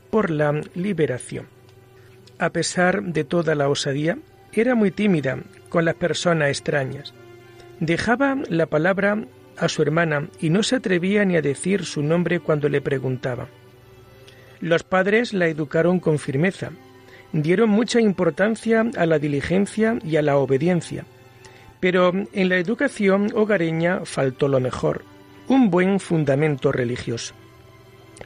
por 0.09 0.29
la 0.29 0.61
liberación. 0.75 1.47
A 2.37 2.49
pesar 2.49 3.03
de 3.03 3.23
toda 3.23 3.55
la 3.55 3.69
osadía, 3.69 4.17
era 4.53 4.75
muy 4.75 4.91
tímida 4.91 5.39
con 5.69 5.85
las 5.85 5.95
personas 5.95 6.49
extrañas. 6.49 7.13
Dejaba 7.79 8.37
la 8.49 8.65
palabra 8.65 9.25
a 9.57 9.69
su 9.69 9.81
hermana 9.81 10.27
y 10.39 10.49
no 10.49 10.63
se 10.63 10.75
atrevía 10.75 11.23
ni 11.23 11.35
a 11.35 11.41
decir 11.41 11.85
su 11.85 12.03
nombre 12.03 12.39
cuando 12.39 12.67
le 12.67 12.81
preguntaba. 12.81 13.47
Los 14.61 14.83
padres 14.83 15.33
la 15.33 15.47
educaron 15.47 15.99
con 15.99 16.19
firmeza, 16.19 16.69
dieron 17.33 17.69
mucha 17.69 17.99
importancia 17.99 18.85
a 18.95 19.05
la 19.07 19.17
diligencia 19.17 19.97
y 20.05 20.17
a 20.17 20.21
la 20.21 20.37
obediencia, 20.37 21.05
pero 21.79 22.13
en 22.13 22.49
la 22.49 22.57
educación 22.57 23.31
hogareña 23.33 24.01
faltó 24.05 24.47
lo 24.47 24.59
mejor, 24.59 25.03
un 25.47 25.71
buen 25.71 25.99
fundamento 25.99 26.71
religioso. 26.71 27.33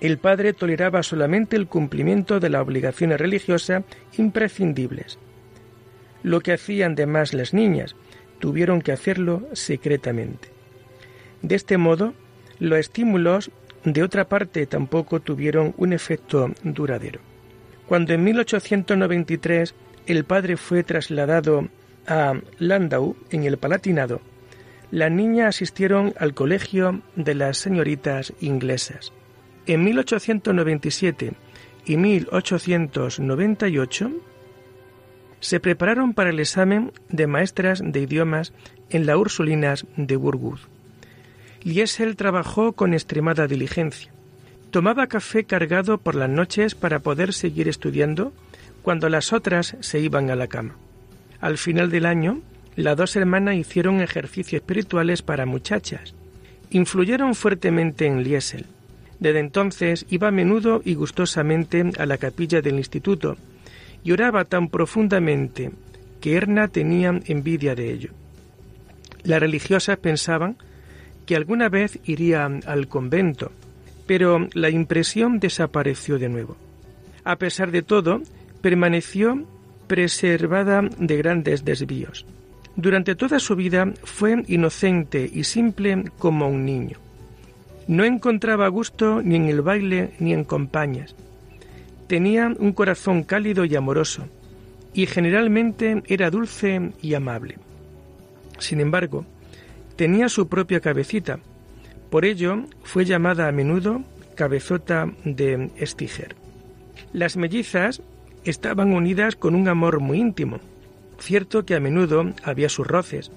El 0.02 0.18
padre 0.18 0.52
toleraba 0.52 1.04
solamente 1.04 1.56
el 1.56 1.68
cumplimiento 1.68 2.42
de 2.42 2.50
las 2.50 2.62
obligaciones 2.62 3.18
religiosas 3.18 3.84
imprescindibles. 4.18 5.18
Lo 6.22 6.42
que 6.42 6.52
hacían 6.52 6.96
de 6.96 7.06
más 7.06 7.34
las 7.34 7.54
niñas, 7.54 7.96
tuvieron 8.40 8.82
que 8.82 8.92
hacerlo 8.92 9.48
secretamente. 9.54 10.50
De 11.42 11.56
este 11.56 11.78
modo, 11.78 12.14
los 12.60 12.78
estímulos 12.78 13.52
de 13.86 14.04
otra 14.04 14.28
parte 14.28 14.66
tampoco 14.66 15.22
tuvieron 15.22 15.74
un 15.78 15.94
efecto 15.94 16.52
duradero. 16.64 17.22
Cuando 17.88 18.14
en 18.14 18.24
1893 18.24 19.76
el 20.08 20.26
padre 20.26 20.58
fue 20.58 20.84
trasladado 20.84 21.70
a 22.08 22.34
Landau, 22.60 23.16
en 23.30 23.44
el 23.44 23.58
Palatinado, 23.58 24.22
las 24.92 25.12
niñas 25.12 25.56
asistieron 25.56 26.14
al 26.20 26.34
colegio 26.34 27.02
de 27.16 27.36
las 27.36 27.58
señoritas 27.58 28.34
inglesas. 28.40 29.14
En 29.68 29.84
1897 29.84 31.34
y 31.86 31.98
1898 31.98 34.12
se 35.40 35.60
prepararon 35.60 36.14
para 36.14 36.32
el 36.32 36.40
examen 36.40 36.92
de 37.10 37.28
maestras 37.28 37.82
de 37.84 38.00
idiomas 38.00 38.54
en 38.90 39.06
la 39.06 39.18
Ursulinas 39.18 39.86
de 39.96 40.16
Burgos. 40.16 40.68
Liesel 41.66 42.16
trabajó 42.16 42.74
con 42.74 42.94
extremada 42.94 43.48
diligencia. 43.48 44.12
Tomaba 44.70 45.08
café 45.08 45.46
cargado 45.46 45.98
por 45.98 46.14
las 46.14 46.30
noches 46.30 46.76
para 46.76 47.00
poder 47.00 47.34
seguir 47.34 47.68
estudiando 47.68 48.34
cuando 48.84 49.10
las 49.10 49.34
otras 49.34 49.76
se 49.80 50.00
iban 50.00 50.30
a 50.30 50.36
la 50.36 50.46
cama. 50.46 50.76
Al 51.42 51.58
final 51.58 51.90
del 51.90 52.06
año 52.06 52.42
las 52.76 52.96
dos 52.96 53.16
hermanas 53.16 53.56
hicieron 53.56 54.00
ejercicios 54.00 54.62
espirituales 54.62 55.24
para 55.24 55.48
muchachas. 55.48 56.14
Influyeron 56.70 57.34
fuertemente 57.34 58.06
en 58.06 58.24
Liesel. 58.24 58.68
Desde 59.20 59.40
entonces 59.40 60.06
iba 60.12 60.28
a 60.28 60.32
menudo 60.32 60.84
y 60.86 60.94
gustosamente 60.94 61.92
a 61.98 62.06
la 62.06 62.20
capilla 62.20 62.62
del 62.62 62.76
instituto 62.76 63.38
y 64.04 64.12
oraba 64.12 64.46
tan 64.46 64.70
profundamente 64.70 65.72
que 66.22 66.36
Erna 66.36 66.68
tenía 66.68 67.20
envidia 67.26 67.74
de 67.74 67.92
ello. 67.92 68.12
Las 69.24 69.40
religiosas 69.40 69.98
pensaban 69.98 70.58
que 71.26 71.36
alguna 71.36 71.70
vez 71.70 72.00
iría 72.06 72.46
al 72.46 72.88
convento, 72.88 73.52
pero 74.06 74.48
la 74.54 74.70
impresión 74.70 75.40
desapareció 75.40 76.20
de 76.20 76.30
nuevo. 76.30 76.58
A 77.24 77.38
pesar 77.38 77.72
de 77.72 77.82
todo, 77.82 78.22
permaneció 78.62 79.46
preservada 79.88 80.82
de 80.98 81.18
grandes 81.18 81.66
desvíos. 81.66 82.26
Durante 82.76 83.16
toda 83.16 83.40
su 83.40 83.56
vida 83.56 83.94
fue 84.04 84.44
inocente 84.48 85.30
y 85.32 85.44
simple 85.44 86.04
como 86.18 86.48
un 86.48 86.66
niño. 86.66 86.98
No 87.88 88.04
encontraba 88.04 88.68
gusto 88.68 89.22
ni 89.22 89.36
en 89.36 89.46
el 89.46 89.62
baile 89.62 90.12
ni 90.20 90.34
en 90.34 90.44
compañías. 90.44 91.16
Tenía 92.08 92.54
un 92.60 92.74
corazón 92.74 93.24
cálido 93.24 93.66
y 93.66 93.76
amoroso, 93.76 94.28
y 94.94 95.06
generalmente 95.08 96.04
era 96.08 96.30
dulce 96.30 96.92
y 97.02 97.14
amable. 97.14 97.58
Sin 98.60 98.80
embargo, 98.80 99.26
tenía 99.96 100.30
su 100.30 100.48
propia 100.48 100.80
cabecita, 100.80 101.40
por 102.10 102.26
ello 102.26 102.66
fue 102.84 103.06
llamada 103.06 103.48
a 103.48 103.52
menudo 103.52 104.04
cabezota 104.36 105.12
de 105.24 105.72
Estiger. 105.78 106.36
Las 107.14 107.38
mellizas 107.38 108.02
estaban 108.44 108.94
unidas 108.94 109.36
con 109.36 109.56
un 109.56 109.68
amor 109.68 110.00
muy 110.00 110.20
íntimo, 110.20 110.60
Cierto 111.20 111.66
que 111.66 111.76
a 111.76 111.80
menudo 111.80 112.34
había 112.44 112.70
sus 112.70 112.88
roces, 112.88 113.32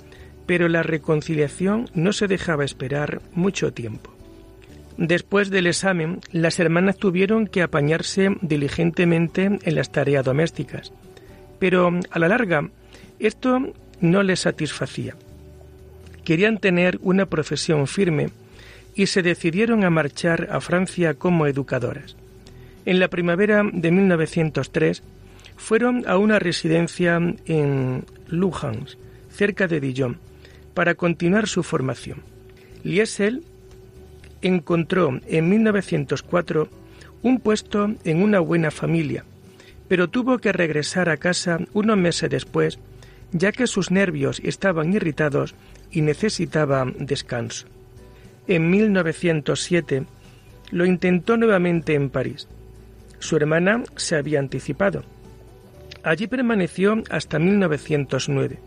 pero 0.47 0.69
la 0.69 0.83
reconciliación 0.83 1.89
no 1.95 2.13
se 2.13 2.27
dejaba 2.27 2.65
esperar 2.65 3.21
mucho 3.33 3.73
tiempo. 3.73 4.15
Después 4.97 5.51
del 5.51 5.69
examen, 5.69 6.21
las 6.33 6.59
hermanas 6.59 6.97
tuvieron 6.97 7.47
que 7.47 7.63
apañarse 7.63 8.31
diligentemente 8.41 9.59
en 9.63 9.75
las 9.75 9.93
tareas 9.93 10.25
domésticas, 10.25 10.93
pero 11.61 11.93
a 12.11 12.19
la 12.19 12.29
larga 12.29 12.69
esto 13.21 13.73
no 14.01 14.23
les 14.23 14.41
satisfacía. 14.41 15.15
Querían 16.29 16.59
tener 16.59 16.99
una 17.01 17.25
profesión 17.25 17.87
firme 17.87 18.29
y 18.95 19.07
se 19.07 19.23
decidieron 19.23 19.83
a 19.83 19.89
marchar 19.89 20.49
a 20.53 20.61
Francia 20.61 21.15
como 21.15 21.47
educadoras. 21.47 22.17
En 22.85 22.99
la 23.01 23.09
primavera 23.09 23.63
de 23.73 23.91
1903 23.91 25.03
fueron 25.57 26.05
a 26.07 26.19
una 26.19 26.39
residencia 26.39 27.17
en 27.47 28.05
Luhans, 28.27 28.99
cerca 29.31 29.69
de 29.69 29.81
Dijon, 29.81 30.19
para 30.75 30.97
continuar 30.97 31.49
su 31.49 31.63
formación. 31.63 32.21
Liesel 32.85 33.43
encontró 34.43 35.19
en 35.29 35.49
1904 35.49 36.69
un 37.23 37.41
puesto 37.41 37.95
en 38.05 38.23
una 38.23 38.41
buena 38.41 38.71
familia, 38.71 39.25
pero 39.89 40.11
tuvo 40.11 40.37
que 40.37 40.53
regresar 40.53 41.09
a 41.09 41.17
casa 41.17 41.59
unos 41.73 41.97
meses 41.97 42.29
después, 42.29 42.79
ya 43.33 43.51
que 43.51 43.67
sus 43.67 43.91
nervios 43.91 44.43
estaban 44.45 44.93
irritados 44.93 45.55
y 45.91 46.03
necesitaba 46.03 46.87
descanso. 46.99 47.67
En 48.47 48.71
1907 48.71 50.05
lo 50.71 50.85
intentó 50.85 51.37
nuevamente 51.37 51.95
en 51.95 52.11
París. 52.11 52.49
Su 53.19 53.37
hermana 53.37 53.83
se 53.97 54.17
había 54.17 54.39
anticipado 54.39 55.05
Allí 56.03 56.27
permaneció 56.27 57.03
hasta 57.11 57.39
1909. 57.39 58.59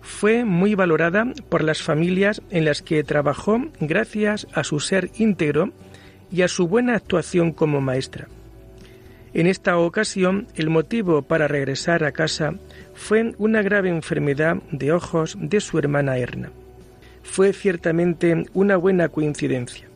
Fue 0.00 0.44
muy 0.44 0.74
valorada 0.74 1.26
por 1.48 1.62
las 1.62 1.82
familias 1.82 2.42
en 2.50 2.64
las 2.64 2.82
que 2.82 3.04
trabajó 3.04 3.60
gracias 3.80 4.46
a 4.52 4.64
su 4.64 4.80
ser 4.80 5.10
íntegro 5.18 5.72
y 6.30 6.42
a 6.42 6.48
su 6.48 6.68
buena 6.68 6.94
actuación 6.96 7.52
como 7.52 7.80
maestra. 7.80 8.28
En 9.34 9.46
esta 9.46 9.76
ocasión, 9.78 10.46
el 10.54 10.70
motivo 10.70 11.22
para 11.22 11.48
regresar 11.48 12.04
a 12.04 12.12
casa 12.12 12.54
fue 12.94 13.34
una 13.38 13.62
grave 13.62 13.88
enfermedad 13.88 14.56
de 14.70 14.92
ojos 14.92 15.36
de 15.40 15.60
su 15.60 15.78
hermana 15.78 16.16
Erna. 16.16 16.50
Fue 17.22 17.52
ciertamente 17.52 18.46
una 18.54 18.76
buena 18.76 19.08
coincidencia 19.08 19.88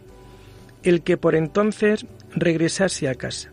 el 0.82 1.02
que 1.02 1.16
por 1.16 1.34
entonces 1.34 2.06
regresase 2.34 3.08
a 3.08 3.14
casa. 3.14 3.50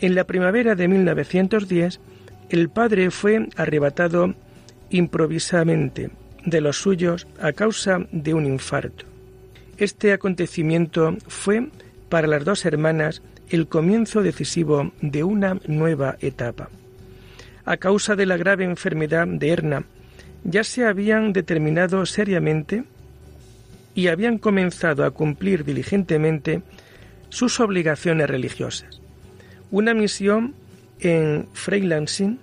En 0.00 0.14
la 0.14 0.24
primavera 0.24 0.74
de 0.74 0.88
1910 0.88 2.00
el 2.50 2.68
padre 2.68 3.10
fue 3.10 3.48
arrebatado 3.56 4.34
improvisamente 4.90 6.10
de 6.44 6.60
los 6.60 6.78
suyos 6.78 7.26
a 7.40 7.52
causa 7.52 8.06
de 8.12 8.32
un 8.34 8.46
infarto. 8.46 9.04
Este 9.76 10.12
acontecimiento 10.12 11.16
fue 11.26 11.68
para 12.08 12.26
las 12.26 12.44
dos 12.44 12.64
hermanas 12.64 13.22
el 13.50 13.66
comienzo 13.66 14.22
decisivo 14.22 14.92
de 15.00 15.24
una 15.24 15.58
nueva 15.66 16.16
etapa. 16.20 16.68
A 17.64 17.76
causa 17.76 18.16
de 18.16 18.26
la 18.26 18.36
grave 18.36 18.64
enfermedad 18.64 19.26
de 19.26 19.50
Erna, 19.50 19.84
ya 20.44 20.64
se 20.64 20.84
habían 20.86 21.32
determinado 21.32 22.06
seriamente 22.06 22.84
y 23.94 24.08
habían 24.08 24.38
comenzado 24.38 25.04
a 25.04 25.10
cumplir 25.10 25.64
diligentemente 25.64 26.62
sus 27.30 27.60
obligaciones 27.60 28.28
religiosas. 28.28 29.00
Una 29.70 29.92
misión 29.92 30.54
en 31.00 31.48
Freilansing, 31.52 32.38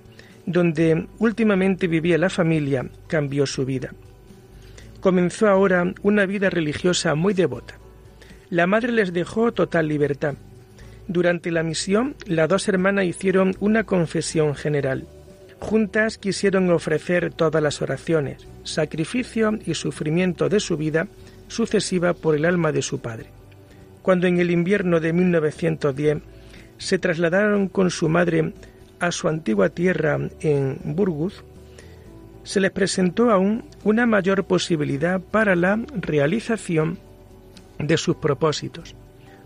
donde 0.46 1.08
últimamente 1.18 1.88
vivía 1.88 2.18
la 2.18 2.30
familia, 2.30 2.86
cambió 3.08 3.46
su 3.46 3.66
vida. 3.66 3.94
Comenzó 5.00 5.48
ahora 5.48 5.94
una 6.04 6.26
vida 6.26 6.50
religiosa 6.50 7.16
muy 7.16 7.34
devota. 7.34 7.76
La 8.50 8.68
madre 8.68 8.92
les 8.92 9.12
dejó 9.14 9.52
total 9.52 9.88
libertad. 9.88 10.36
Durante 11.08 11.52
la 11.52 11.64
misión, 11.64 12.16
las 12.26 12.50
dos 12.50 12.68
hermanas 12.68 13.06
hicieron 13.06 13.56
una 13.60 13.84
confesión 13.84 14.56
general. 14.56 15.08
Juntas 15.60 16.18
quisieron 16.18 16.70
ofrecer 16.72 17.32
todas 17.32 17.62
las 17.62 17.82
oraciones, 17.82 18.48
sacrificio 18.64 19.58
y 19.66 19.76
sufrimiento 19.76 20.50
de 20.50 20.60
su 20.60 20.78
vida 20.78 21.08
sucesiva 21.48 22.14
por 22.14 22.36
el 22.36 22.46
alma 22.46 22.72
de 22.72 22.82
su 22.82 23.00
padre. 23.00 23.28
Cuando 24.02 24.28
en 24.28 24.40
el 24.40 24.52
invierno 24.52 25.00
de 25.00 25.14
1910 25.14 26.18
se 26.78 27.00
trasladaron 27.00 27.68
con 27.68 27.90
su 27.92 28.10
madre 28.10 28.54
a 29.00 29.12
su 29.12 29.28
antigua 29.28 29.70
tierra 29.70 30.20
en 30.42 30.78
Burgos, 30.84 31.44
se 32.44 32.60
les 32.60 32.72
presentó 32.72 33.32
aún 33.32 33.64
una 33.84 34.06
mayor 34.06 34.44
posibilidad 34.46 35.20
para 35.20 35.56
la 35.56 35.80
realización 36.00 37.00
de 37.80 37.98
sus 37.98 38.18
propósitos. 38.18 38.96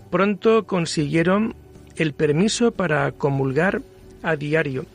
Pronto 0.10 0.66
consiguieron 0.66 1.56
el 1.96 2.14
permiso 2.14 2.72
para 2.72 3.12
comulgar 3.12 3.82
a 4.24 4.36
diario 4.36 4.86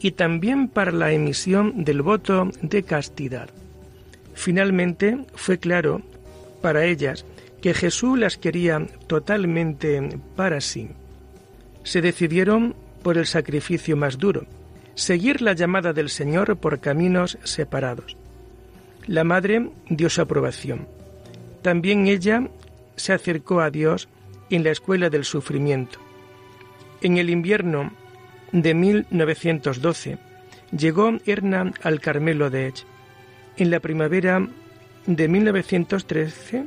y 0.00 0.12
también 0.12 0.68
para 0.68 0.92
la 0.92 1.12
emisión 1.12 1.84
del 1.84 2.02
voto 2.02 2.50
de 2.62 2.82
castidad. 2.82 3.48
Finalmente 4.34 5.18
fue 5.34 5.58
claro 5.58 6.02
para 6.60 6.84
ellas 6.84 7.24
que 7.60 7.74
Jesús 7.74 8.18
las 8.18 8.36
quería 8.36 8.86
totalmente 9.06 10.18
para 10.36 10.60
sí 10.60 10.90
se 11.86 12.00
decidieron 12.02 12.74
por 13.04 13.16
el 13.16 13.26
sacrificio 13.26 13.96
más 13.96 14.18
duro, 14.18 14.44
seguir 14.96 15.40
la 15.40 15.52
llamada 15.52 15.92
del 15.92 16.10
Señor 16.10 16.56
por 16.56 16.80
caminos 16.80 17.38
separados. 17.44 18.16
La 19.06 19.22
madre 19.22 19.70
dio 19.88 20.10
su 20.10 20.20
aprobación. 20.20 20.88
También 21.62 22.08
ella 22.08 22.48
se 22.96 23.12
acercó 23.12 23.60
a 23.60 23.70
Dios 23.70 24.08
en 24.50 24.64
la 24.64 24.70
escuela 24.70 25.10
del 25.10 25.24
sufrimiento. 25.24 25.98
En 27.00 27.18
el 27.18 27.30
invierno 27.30 27.92
de 28.52 28.74
1912 28.74 30.18
llegó 30.76 31.12
Erna 31.26 31.72
al 31.82 32.00
Carmelo 32.00 32.50
de 32.50 32.68
Ech. 32.68 32.84
En 33.56 33.70
la 33.70 33.80
primavera 33.80 34.46
de 35.06 35.28
1913, 35.28 36.64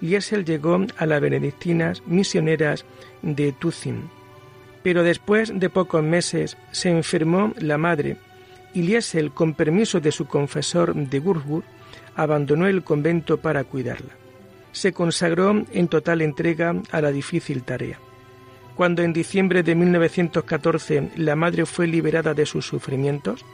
Liesel 0.00 0.44
llegó 0.44 0.84
a 0.96 1.06
las 1.06 1.20
benedictinas 1.20 2.02
misioneras 2.06 2.84
de 3.22 3.52
Tucin 3.52 4.08
pero 4.82 5.02
después 5.02 5.52
de 5.54 5.70
pocos 5.70 6.02
meses 6.02 6.56
se 6.70 6.90
enfermó 6.90 7.52
la 7.58 7.78
madre 7.78 8.16
y 8.72 8.82
Liesel, 8.82 9.32
con 9.32 9.54
permiso 9.54 10.00
de 10.00 10.12
su 10.12 10.26
confesor 10.26 10.94
de 10.94 11.18
Würzburg, 11.18 11.64
abandonó 12.14 12.66
el 12.68 12.84
convento 12.84 13.38
para 13.38 13.64
cuidarla. 13.64 14.19
Se 14.72 14.92
consagró 14.92 15.64
en 15.72 15.88
total 15.88 16.22
entrega 16.22 16.74
a 16.90 17.00
la 17.00 17.10
difícil 17.10 17.62
tarea. 17.62 17.98
Cuando 18.76 19.02
en 19.02 19.12
diciembre 19.12 19.62
de 19.62 19.74
1914 19.74 21.10
la 21.16 21.36
madre 21.36 21.66
fue 21.66 21.86
liberada 21.86 22.34
de 22.34 22.46
sus 22.46 22.66
sufrimientos, 22.66 23.44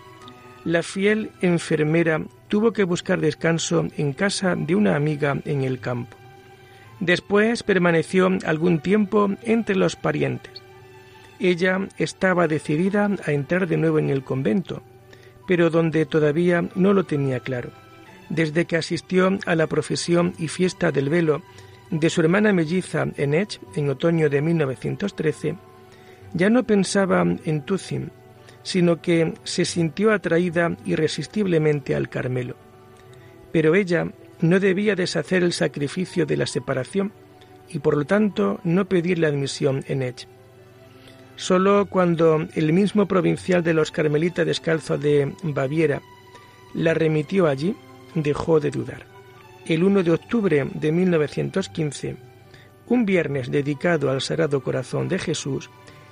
la 0.64 0.82
fiel 0.82 1.30
enfermera 1.40 2.22
tuvo 2.48 2.72
que 2.72 2.84
buscar 2.84 3.20
descanso 3.20 3.86
en 3.96 4.12
casa 4.12 4.54
de 4.56 4.74
una 4.74 4.96
amiga 4.96 5.36
en 5.44 5.62
el 5.62 5.80
campo. 5.80 6.16
Después 7.00 7.62
permaneció 7.62 8.30
algún 8.44 8.80
tiempo 8.80 9.30
entre 9.42 9.76
los 9.76 9.96
parientes 9.96 10.66
ella 11.38 11.86
estaba 11.98 12.48
decidida 12.48 13.10
a 13.24 13.32
entrar 13.32 13.66
de 13.66 13.76
nuevo 13.76 13.98
en 13.98 14.10
el 14.10 14.24
convento, 14.24 14.82
pero 15.46 15.70
donde 15.70 16.06
todavía 16.06 16.68
no 16.74 16.92
lo 16.92 17.04
tenía 17.04 17.40
claro. 17.40 17.70
Desde 18.28 18.64
que 18.64 18.76
asistió 18.76 19.38
a 19.46 19.54
la 19.54 19.66
profesión 19.66 20.34
y 20.38 20.48
fiesta 20.48 20.90
del 20.90 21.08
velo 21.08 21.42
de 21.90 22.10
su 22.10 22.20
hermana 22.20 22.52
melliza 22.52 23.06
en 23.16 23.34
Edge 23.34 23.60
en 23.76 23.88
otoño 23.88 24.28
de 24.28 24.42
1913, 24.42 25.56
ya 26.34 26.50
no 26.50 26.64
pensaba 26.64 27.22
en 27.22 27.62
Tucim, 27.62 28.10
sino 28.62 29.00
que 29.00 29.34
se 29.44 29.64
sintió 29.64 30.12
atraída 30.12 30.76
irresistiblemente 30.84 31.94
al 31.94 32.08
Carmelo. 32.08 32.56
Pero 33.52 33.74
ella 33.74 34.08
no 34.40 34.60
debía 34.60 34.96
deshacer 34.96 35.42
el 35.42 35.52
sacrificio 35.52 36.26
de 36.26 36.36
la 36.36 36.46
separación 36.46 37.12
y 37.68 37.78
por 37.78 37.96
lo 37.96 38.04
tanto 38.04 38.60
no 38.64 38.86
pedir 38.86 39.18
la 39.18 39.28
admisión 39.28 39.84
en 39.86 40.02
Edge. 40.02 40.26
Solo 41.36 41.86
cuando 41.86 42.46
el 42.54 42.72
mismo 42.72 43.06
provincial 43.06 43.62
de 43.62 43.74
los 43.74 43.90
Carmelitas 43.90 44.46
Descalzos 44.46 45.00
de 45.00 45.32
Baviera 45.42 46.00
la 46.74 46.94
remitió 46.94 47.46
allí, 47.46 47.76
dejó 48.16 48.58
de 48.58 48.70
dudar 48.70 49.16
el 49.68 49.82
1 49.82 50.02
de 50.04 50.12
octubre 50.12 50.68
de 50.74 50.92
1915, 50.92 52.16
un 52.88 53.04
viernes 53.04 53.50
dedicado 53.50 54.10
al 54.10 54.20
Sagrado 54.20 54.62
Corazón 54.62 55.08
de 55.08 55.18
Jesús, 55.18 55.70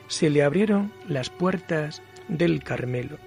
se 0.09 0.29
le 0.29 0.43
abrieron 0.43 0.93
las 1.09 1.31
puertas 1.31 2.03
del 2.29 2.63
Carmelo. 2.63 3.19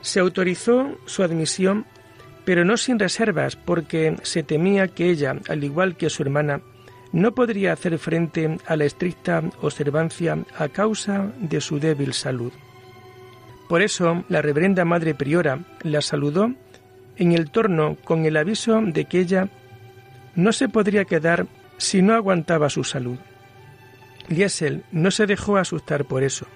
Se 0.00 0.20
autorizó 0.20 0.98
su 1.04 1.22
admisión, 1.22 1.84
pero 2.44 2.64
no 2.64 2.76
sin 2.76 2.98
reservas, 2.98 3.56
porque 3.56 4.16
se 4.22 4.42
temía 4.42 4.88
que 4.88 5.10
ella, 5.10 5.36
al 5.48 5.62
igual 5.62 5.96
que 5.96 6.10
su 6.10 6.22
hermana, 6.22 6.62
no 7.12 7.34
podría 7.34 7.72
hacer 7.72 7.98
frente 7.98 8.58
a 8.66 8.76
la 8.76 8.84
estricta 8.84 9.42
observancia 9.60 10.38
a 10.56 10.68
causa 10.68 11.32
de 11.38 11.60
su 11.60 11.78
débil 11.78 12.12
salud. 12.12 12.52
Por 13.68 13.82
eso, 13.82 14.24
la 14.28 14.42
reverenda 14.42 14.84
Madre 14.84 15.14
Priora 15.14 15.60
la 15.82 16.02
saludó 16.02 16.54
en 17.16 17.32
el 17.32 17.50
torno 17.50 17.96
con 18.04 18.24
el 18.24 18.36
aviso 18.36 18.80
de 18.80 19.04
que 19.04 19.20
ella 19.20 19.48
no 20.34 20.52
se 20.52 20.68
podría 20.68 21.04
quedar 21.04 21.46
si 21.76 22.02
no 22.02 22.14
aguantaba 22.14 22.70
su 22.70 22.84
salud. 22.84 23.18
Liesel 24.28 24.84
no 24.90 25.10
se 25.10 25.26
dejó 25.26 25.56
asustar 25.56 26.04
por 26.04 26.22
eso, 26.22 26.46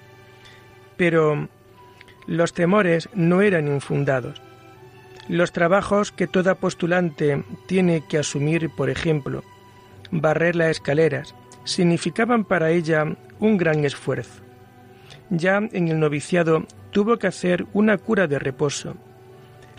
pero 0.97 1.47
los 2.27 2.53
temores 2.53 3.09
no 3.13 3.41
eran 3.41 3.67
infundados. 3.67 4.41
Los 5.27 5.51
trabajos 5.51 6.11
que 6.11 6.27
toda 6.27 6.55
postulante 6.55 7.43
tiene 7.67 8.03
que 8.07 8.17
asumir, 8.17 8.69
por 8.75 8.89
ejemplo, 8.89 9.43
barrer 10.11 10.55
las 10.55 10.71
escaleras, 10.71 11.35
significaban 11.63 12.43
para 12.43 12.71
ella 12.71 13.15
un 13.39 13.57
gran 13.57 13.85
esfuerzo. 13.85 14.41
Ya 15.29 15.57
en 15.57 15.87
el 15.87 15.99
noviciado 15.99 16.65
tuvo 16.91 17.17
que 17.17 17.27
hacer 17.27 17.67
una 17.73 17.97
cura 17.99 18.25
de 18.25 18.39
reposo, 18.39 18.95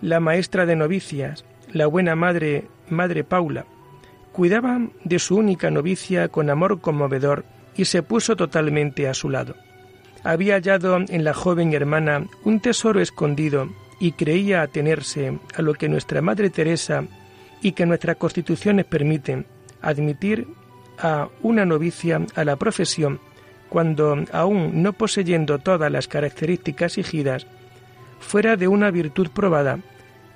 la 0.00 0.20
maestra 0.20 0.66
de 0.66 0.76
novicias, 0.76 1.44
la 1.72 1.86
buena 1.86 2.16
madre, 2.16 2.66
Madre 2.88 3.24
Paula, 3.24 3.66
cuidaba 4.32 4.80
de 5.04 5.18
su 5.18 5.36
única 5.36 5.70
novicia 5.70 6.28
con 6.28 6.50
amor 6.50 6.80
conmovedor 6.80 7.44
y 7.76 7.84
se 7.84 8.02
puso 8.02 8.36
totalmente 8.36 9.08
a 9.08 9.14
su 9.14 9.28
lado. 9.28 9.56
Había 10.22 10.54
hallado 10.54 10.96
en 10.96 11.24
la 11.24 11.34
joven 11.34 11.72
hermana 11.72 12.26
un 12.44 12.60
tesoro 12.60 13.00
escondido 13.00 13.70
y 14.00 14.12
creía 14.12 14.62
atenerse 14.62 15.38
a 15.54 15.62
lo 15.62 15.74
que 15.74 15.88
nuestra 15.88 16.22
Madre 16.22 16.50
Teresa 16.50 17.04
y 17.62 17.72
que 17.72 17.86
nuestras 17.86 18.16
constituciones 18.16 18.86
permiten, 18.86 19.46
admitir 19.82 20.46
a 20.98 21.28
una 21.42 21.64
novicia 21.64 22.20
a 22.34 22.44
la 22.44 22.56
profesión 22.56 23.20
cuando, 23.68 24.24
aún 24.32 24.82
no 24.82 24.92
poseyendo 24.92 25.58
todas 25.58 25.90
las 25.92 26.08
características 26.08 26.98
exigidas, 26.98 27.46
fuera 28.20 28.56
de 28.56 28.68
una 28.68 28.90
virtud 28.90 29.28
probada 29.34 29.80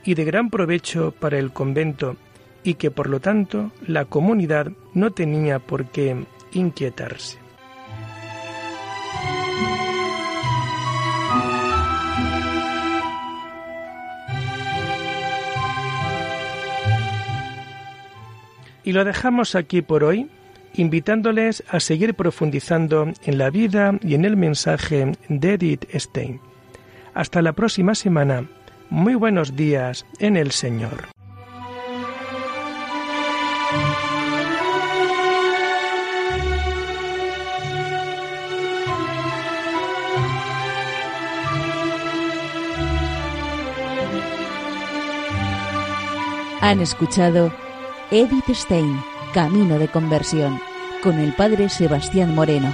y 0.05 0.15
de 0.15 0.25
gran 0.25 0.51
provecho 0.51 1.13
para 1.13 1.39
el 1.39 1.53
convento 1.53 2.17
y 2.65 2.75
que 2.75 2.91
por 2.91 3.09
lo 3.09 3.21
tanto 3.21 3.71
la 3.87 4.07
comunidad 4.07 4.73
no 4.95 5.13
tenía 5.13 5.59
por 5.61 5.87
qué 5.87 6.25
inquietarse. 6.53 7.39
Y 18.83 18.93
lo 18.93 19.05
dejamos 19.05 19.55
aquí 19.55 19.81
por 19.81 20.05
hoy, 20.05 20.29
invitándoles 20.75 21.65
a 21.69 21.81
seguir 21.81 22.15
profundizando 22.15 23.13
en 23.25 23.39
la 23.39 23.49
vida 23.49 23.99
y 24.03 24.15
en 24.15 24.27
el 24.27 24.37
mensaje 24.37 25.13
de 25.29 25.55
Edith 25.55 25.87
Stein. 25.95 26.41
Hasta 27.15 27.43
la 27.43 27.53
próxima 27.53 27.95
semana 27.95 28.49
muy 28.91 29.15
buenos 29.15 29.55
días 29.55 30.05
en 30.19 30.37
el 30.37 30.51
Señor. 30.51 31.09
Han 46.61 46.81
escuchado 46.81 47.53
Edith 48.11 48.49
Stein, 48.49 48.99
Camino 49.35 49.79
de 49.79 49.87
Conversión, 49.87 50.59
con 51.03 51.21
el 51.21 51.33
Padre 51.35 51.69
Sebastián 51.69 52.35
Moreno. 52.35 52.73